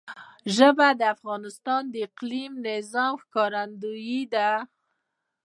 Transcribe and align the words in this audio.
ژبې 0.55 0.89
د 0.99 1.01
افغانستان 1.15 1.81
د 1.89 1.95
اقلیمي 2.07 2.59
نظام 2.67 3.13
ښکارندوی 3.23 4.19
ده. 4.33 4.51